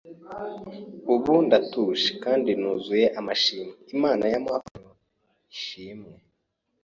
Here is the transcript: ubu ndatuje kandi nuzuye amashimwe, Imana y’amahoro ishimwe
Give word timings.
ubu 1.13 1.33
ndatuje 1.45 2.07
kandi 2.23 2.51
nuzuye 2.61 3.05
amashimwe, 3.19 3.73
Imana 3.95 4.23
y’amahoro 4.31 4.89
ishimwe 5.55 6.15